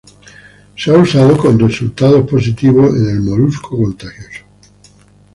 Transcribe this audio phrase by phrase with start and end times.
[0.75, 4.39] Se ha usado con resultados positivos en el molusco contagioso.